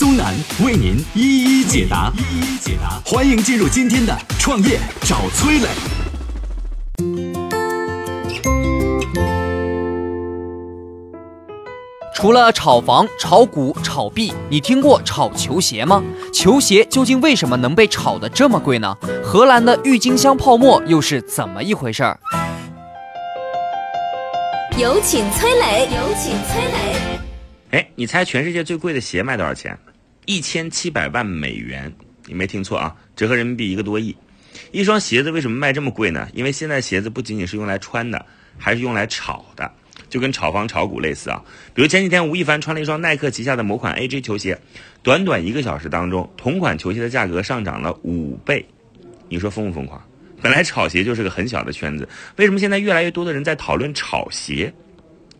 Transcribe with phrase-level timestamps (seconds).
[0.00, 0.32] 苏南
[0.64, 3.02] 为您一一解答，一一解答。
[3.04, 5.66] 欢迎进入今天的创业找崔磊。
[12.14, 16.00] 除了炒房、炒股、炒币，你听过炒球鞋吗？
[16.32, 18.96] 球鞋究竟为什么能被炒得这么贵呢？
[19.24, 22.16] 荷兰的郁金香泡沫又是怎么一回事儿？
[24.78, 27.18] 有请崔磊，有请崔磊。
[27.72, 29.76] 哎，你猜全世界最贵的鞋卖多少钱？
[30.28, 31.90] 一千七百万美元，
[32.26, 34.14] 你没听错啊，折合人民币一个多亿。
[34.72, 36.28] 一双鞋子为什么卖这么贵呢？
[36.34, 38.26] 因为现在鞋子不仅仅是用来穿的，
[38.58, 39.72] 还是用来炒的。
[40.10, 44.58] 就跟炒房炒股类似啊，比如前几天吴亦凡穿了一双耐克旗下的某款 AJ 球鞋，
[45.02, 48.62] 短短一个小时当中，同款球鞋的价格上涨了五倍，
[49.30, 49.98] 你说疯不疯狂？
[50.42, 52.06] 本来炒鞋就是个很小的圈子，
[52.36, 54.74] 为什么现在越来越多的人在讨论炒鞋？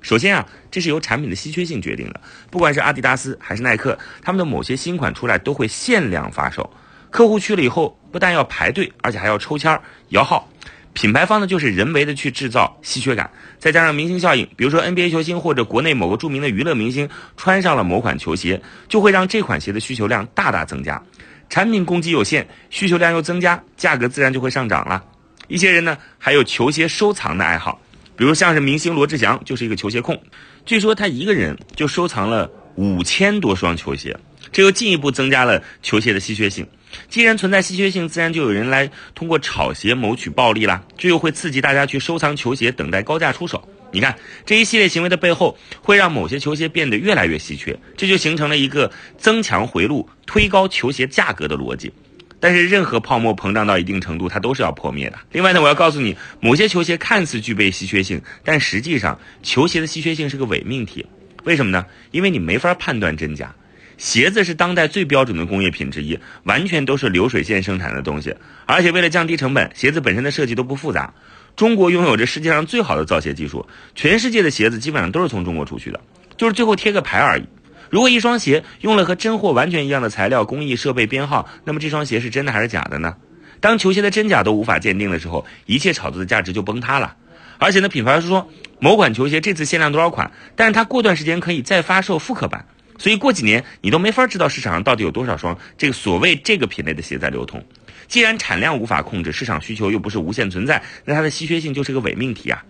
[0.01, 6.71] 首先啊，这是由产品的稀缺性决定的，不管是阿迪达斯还是耐克，他们的某些新款出来都会限量发售，
[7.11, 10.49] 客户去了以后不但要排队，而且还要抽签摇号。
[10.95, 21.01] 品牌方呢，就是人为的去制造稀缺感，再加上明星效应，比如说 NBA 球星或者国内某个著名的娱乐明星穿上了某款球鞋，就会让这款鞋的需求量大大增加。
[21.49, 25.05] 产品供给有限，需求量又增加，价格自然就会上涨了。
[25.47, 27.81] 一些人呢，还有球鞋收藏的爱好，
[28.19, 30.21] 比如像是明星罗志祥就是一个球鞋控，
[30.67, 34.19] 据说他一个人就收藏了五千多双球鞋，
[34.51, 36.67] 这又进一步增加了球鞋的稀缺性。
[37.09, 40.83] 既然存在稀缺性，自然就有人来通过炒鞋谋取暴利啦。
[40.97, 43.69] 这又会刺激大家去收藏球鞋，等待高价出手。
[43.93, 51.93] 你看这一系列行为的背后，会让某些球鞋变得越来越稀缺，这就形成了一个增强回路、推高球鞋价格的逻辑。
[52.41, 55.19] 但是任何泡沫膨胀到一定程度，它都是要破灭的。
[55.33, 61.05] 另外呢，我要告诉你，某些球鞋看似具备稀缺性，但实际上球鞋的稀缺性是个伪命题。
[61.45, 61.87] 为什么呢？
[62.11, 63.55] 因为你没法判断真假。
[63.97, 68.33] 鞋子是当代最标准的工业品之一，完全都是流水线生产的东西，
[68.65, 71.13] 而且为了降低成本，鞋子本身的设计都不复杂。
[71.57, 73.67] 中国拥有着世界上最好的造鞋技术，
[73.97, 76.01] 全世界的鞋子基本上都是从中国出去的，
[76.37, 77.43] 就是最后贴个牌而已。
[77.91, 83.17] 如果一双鞋用了和真货完全一样的材料、工艺、设备、编号，那么这双鞋是真的还是假的呢？
[83.61, 87.17] 当球鞋的真假都无法鉴定的时候，一切炒作的价值就崩塌了。
[87.59, 92.65] 而且呢，品牌说某款球鞋这次限量多少款，但是它过段时间可以再发售复刻版。
[92.99, 97.65] 所以过几年你都没法知道市场上到底有多少双这个所谓这个品类的鞋在流通。
[98.07, 102.65] 既然产量无法控制，市场需求又不是无限存在，那它的稀缺性就是个伪命题啊！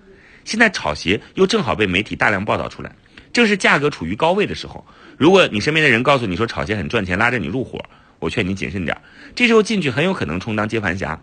[0.45, 2.91] 现在炒鞋又正好被媒体大量报道出来，
[3.33, 4.87] 正是价格处于高位的时候。
[5.17, 7.85] 如果你身边的人告诉你说炒鞋很赚钱，拉着你入伙，
[8.19, 8.97] 我劝你谨慎点。
[9.35, 11.21] 这时候进去很有可能充当接盘侠。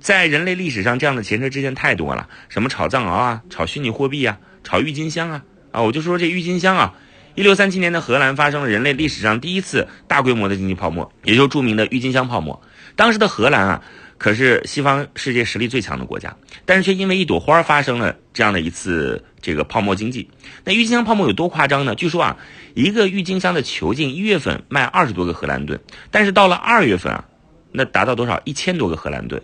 [0.00, 5.42] 在人类历史上，这样的前车之鉴太多了，什么炒藏獒啊，炒虚拟货币啊，炒郁金香啊，
[5.72, 6.94] 啊，我就说这郁金香啊。
[7.34, 12.60] 一六三七年的荷兰发生了人类历史上第一次大规模的经济泡沫，也就是著名的郁金香泡沫。
[12.96, 13.82] 当时的荷兰啊，
[14.18, 16.36] 可是西方世界实力最强的国家，
[16.66, 20.28] 但是却因为一朵花发生了这样的一次这个泡沫经济。
[20.64, 21.94] 那郁金香泡沫有多夸张呢？
[21.94, 22.36] 据说啊，
[22.74, 25.78] 一个郁金香的球茎一月份卖二十多个荷兰盾，
[26.10, 27.24] 但是到了二月份啊，
[27.70, 28.40] 那达到多少？
[28.44, 29.40] 一千多个荷兰盾，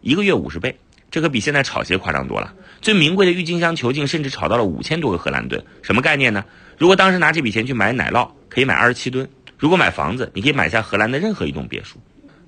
[0.00, 0.76] 一个月五十倍，
[1.12, 2.52] 这可比现在炒鞋夸张多了。
[2.80, 6.44] 最名贵的郁金香球茎甚至炒到了五千多个荷兰盾，什么概念呢？
[6.76, 9.24] 如果当时拿这笔钱去买奶酪，可以买二十七吨；
[9.56, 12.00] 如果买房子，你可以买下荷兰的任何一栋别墅。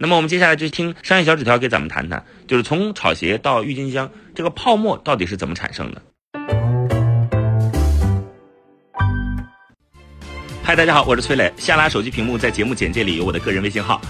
[0.02, 6.00] 那么我们接下来就听商业小纸条给咱们谈谈，就是从炒鞋到郁金香，这个泡沫到底是怎么产生的？
[10.62, 11.52] 嗨，大家好，我是崔磊。
[11.58, 14.00] 下拉手机屏幕，在节目简介里有我的个人微信号。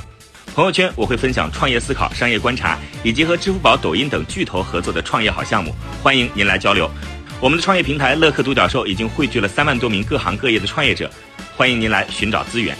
[0.54, 6.88] 朋友圈我会分享创业思考、商业观察，以及和支付宝、抖音等巨头合作的创业好项目，欢迎您来交流。
[7.40, 11.10] 我们的创业平台乐客独角兽已经汇聚了三万多名各行各业的创业者，
[11.56, 12.78] 欢迎您来寻找资源。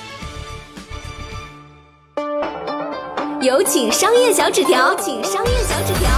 [3.42, 6.10] 有请商业小纸条，请商业小纸条。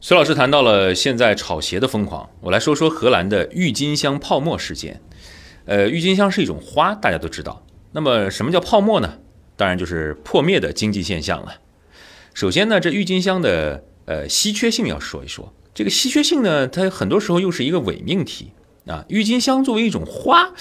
[0.00, 5.00] 孙老师谈到了现在炒鞋的疯狂，我来说说荷兰的郁金香泡沫事件。
[5.64, 7.66] 呃，郁金香是一种花，大家都知道。
[7.90, 9.14] 那么什么叫泡沫呢？
[9.56, 11.56] 当然就是破灭的经济现象了。
[12.34, 15.52] 首先呢，这郁金香的呃稀缺性要说一说。
[15.74, 18.52] 这个稀缺性呢，它很多时候又是一个伪命题
[18.86, 19.04] 啊。
[19.08, 20.52] 郁金香作为一种花，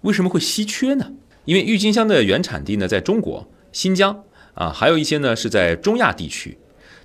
[0.00, 1.12] 为什么会稀缺呢？
[1.44, 4.24] 因为郁金香的原产地呢在中国新疆
[4.56, 6.58] 啊，还有一些呢是在中亚地区。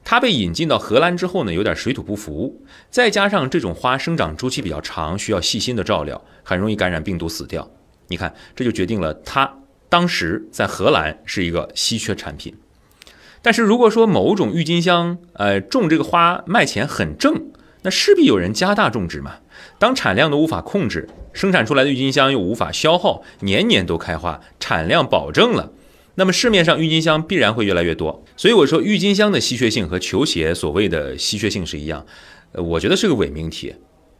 [0.04, 2.60] 它被引进到荷兰之后呢，有点水土不服，
[2.90, 7.70] 再加上这种花生长周期比较长，需要细心的照料，很容易感染病毒死掉。
[8.08, 9.60] 你看，这就决定了它
[9.90, 12.56] 当时在荷兰是一个稀缺产品。
[13.44, 17.52] 但是如果说某种郁金香，呃，种这个花卖钱很正，
[17.84, 19.36] 那势必有人加大种植嘛。
[19.78, 25.72] 当产量都无法控制，生产出来的郁金香又无法消耗，年年都开花，产量保证了。
[26.16, 32.06] 那么市面上郁金香必然会越来越多，所以我说郁金香的稀缺性和球鞋所谓的稀缺性是一样，
[32.52, 33.74] 呃，我觉得是个伪命题，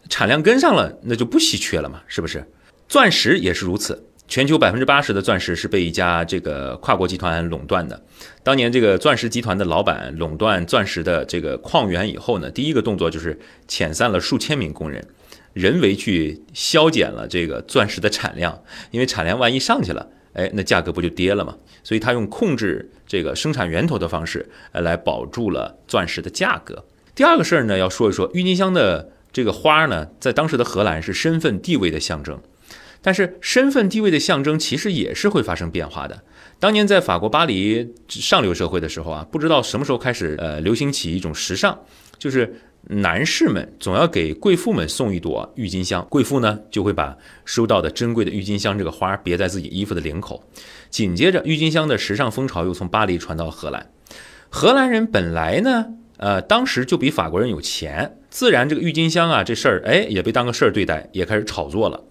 [0.10, 2.46] 产量跟上了那就不稀缺了嘛，是不是？
[2.88, 8.02] 钻石也是如此，全球百分之八十的钻石是被一家这个跨国集团垄断的。
[8.44, 15.06] 当年这个钻石集团的老板垄断钻石的这个矿源以后呢，第一个动作就是遣散了数千名工人，
[15.54, 20.08] 人为去削减了这个钻石的产量，因为产量万一上去了。
[20.34, 21.56] 哎，那价格不就跌了吗？
[21.84, 26.86] 所以他用控制这个生产源头的方式，呃，来保住了钻石的价格。
[27.14, 32.42] 第二个事儿呢，要说一说郁金香的这个花呢，在当时的荷兰是身份地位的象征。
[33.02, 36.24] 但是身份地位的象征其实也是会发生变化的。
[36.60, 41.78] 当年在法国巴黎上流社会的时候啊，不知道什么时候开始，呃，流行起一种时尚，
[42.18, 42.62] 就是。
[42.88, 50.44] 男士们总要给贵妇们送一朵郁金香，贵妇呢就会把收到的珍贵的郁金香这个花别在自己衣服的领口。
[50.90, 53.92] 紧接着，郁金香的时尚风潮又从巴黎传到荷兰。
[54.50, 62.04] 荷兰人本来呢，呃，当时就比法国人有钱，自然这个郁金香啊这事儿，哎，也被当个事儿对待，也开始炒作了。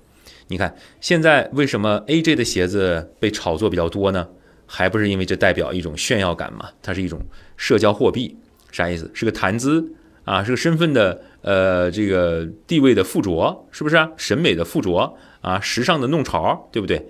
[0.46, 4.28] 你看现在为什么 AJ 的鞋子被炒作比较多呢？
[4.66, 6.70] 还不是因为这代表一种炫耀感嘛？
[6.80, 7.20] 它是一种
[7.56, 8.36] 社交货币，
[8.70, 9.10] 啥意思？
[9.12, 9.92] 是个谈资。
[10.24, 14.10] 啊，是个身份的，呃，这个地位的附着，是不是啊？
[14.16, 17.08] 审美的附着啊，时尚的弄潮，对不对？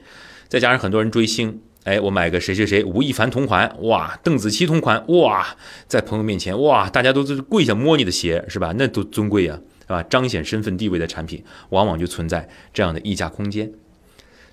[0.48, 8.74] 再加上很多人追星，哎，我买个谁谁谁吴亦凡同款，哇，邓紫棋同款，哇，在朋友面前，哇，大家都是跪下摸你的鞋，是吧？
[8.76, 10.02] 那多尊贵啊，是吧？
[10.04, 13.72] 彰显身份地位的产品，往往就存在这样的溢价空间。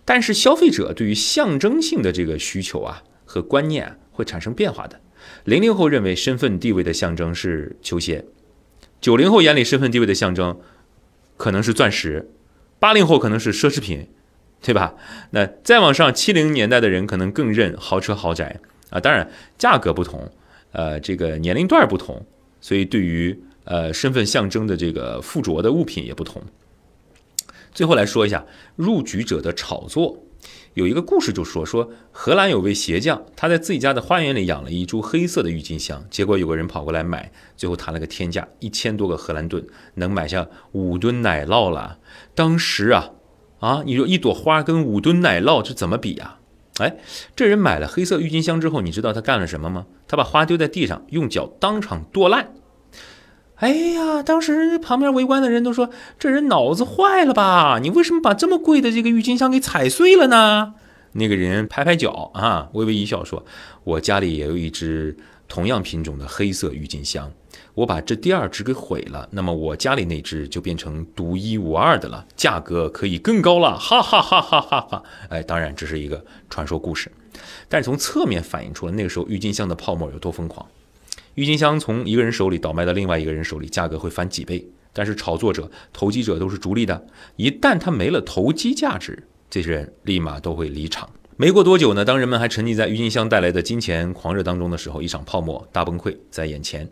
[0.05, 4.99] 但是消费者对于象征性的这个需求啊和观念会产生变化的。
[5.43, 8.23] 零零后认为身份地位的象征是球鞋。
[9.07, 10.59] 九零后眼里身份地位的象征
[11.37, 12.29] 可能是钻石，
[12.77, 14.09] 八零后可能是奢侈品，
[14.61, 14.95] 对吧？
[15.29, 18.59] 那再往上，七零年代的人可能更认豪车豪宅
[18.89, 18.99] 啊。
[18.99, 20.29] 当然，价格不同，
[20.73, 22.25] 呃，这个年龄段不同，
[22.59, 26.43] 所以对于呃身份象征的这个附着的物品也不同。
[27.71, 28.45] 最后来说一下
[28.75, 30.21] 入局者的炒作。
[30.77, 39.65] 有一个故事就说说荷兰有位鞋匠，他在自己家的花园里养了一株黑色的郁金香，结果有个人跑过来买，最后谈了个天价，一千多个荷兰盾，
[39.95, 41.97] 能买下五吨奶酪了。
[42.35, 43.09] 当时啊，
[43.59, 46.37] 啊，你说一朵花跟五吨奶酪这怎么比呀？
[46.77, 46.97] 哎，
[47.35, 49.87] 这人买了黑色郁金香之后，你知道他干了什么吗？
[50.07, 52.53] 他把花丢在地上，用脚当场剁烂。
[53.57, 55.89] 哎呀，当时旁边围观的人都说
[56.19, 57.79] ：“这人脑子坏了吧？
[57.81, 60.75] 你为什么把这么贵的这个郁金香给踩碎了呢？”
[61.13, 63.43] 那个人拍拍脚啊，微微一笑说
[63.83, 65.17] ：“我家里也有一只
[65.47, 67.31] 同样品种的黑色郁金香，
[67.73, 75.03] 我把这第二只给毁了，那么我家里那只就变成独一无二的了，价格可以更高了。”哈哈哈哈哈哈！
[75.29, 77.11] 哎，当然这是一个传说故事，
[77.67, 80.63] 但是从侧面反映出了那个时候郁金香的泡沫有多疯狂。
[81.37, 84.67] 郁金香从一个人手里倒卖到另外一个人手里，价格会翻几倍。
[84.91, 91.07] 但是炒作者、投机者都是逐利的，一旦他没了投机价值，这些人立马都会离场。
[91.35, 96.89] 没过多久呢，当人们还沉浸在郁金香带来的金钱狂热当中的时候，一场泡沫大崩溃在眼前。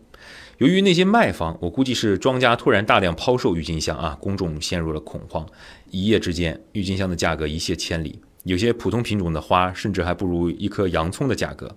[0.60, 5.44] 由于那些卖方，我估计是庄家突然大量抛售郁金香啊，公众陷入了恐慌。
[5.90, 11.76] 一夜之间，郁金香的价格一泻千里，有些普通品种的花甚至还不如一颗洋葱的价格。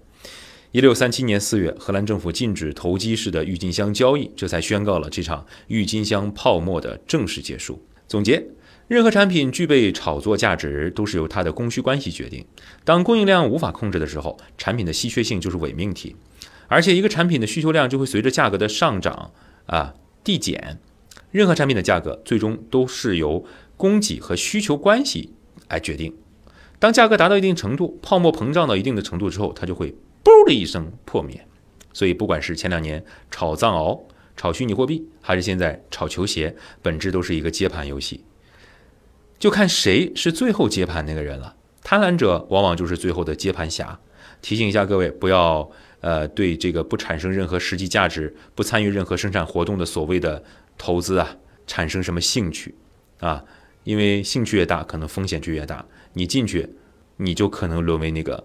[0.71, 7.83] 一六三七年四月，荷兰政府禁止投机式的郁金香交易，这才宣告了这场郁金香泡沫的正式结束。
[8.07, 8.45] 总结：
[8.87, 12.45] 任何产品具备炒作价值，都是由它的供需关系决定。
[12.85, 16.15] 当供应量无法控制的时候，产品的稀缺性就是伪命题。
[16.67, 19.31] 而且，一个产品的需求量就会随着价格的上涨
[19.65, 20.79] 啊递减。
[21.31, 23.43] 任何产品的价格最终都是由
[23.79, 25.33] 供给和需求关系
[25.71, 26.15] 来决定。
[26.79, 29.95] 当价格达到一定程度，泡沫膨胀到一定的程度之后，它就会。
[30.25, 31.47] 嘣的一声破灭，
[31.93, 34.03] 所以不管是前两年炒藏獒、
[34.37, 38.25] 炒虚拟货币，还是现在炒球鞋，本质都是一个接盘游戏，
[39.39, 41.57] 就看谁是最后接盘那个人了。
[41.83, 43.99] 贪婪者往往就是最后的接盘侠。
[44.43, 45.69] 提醒一下各位，不要
[46.01, 50.45] 呃对这个不产生任何实际价值、不参与任何生产活动的所谓的
[50.77, 52.75] 投资啊产生什么兴趣
[53.21, 53.45] 啊，
[53.83, 55.85] 因为兴趣越大，可能风险就越大。
[56.13, 56.75] 你进去，
[57.17, 58.45] 你就可能沦为那个。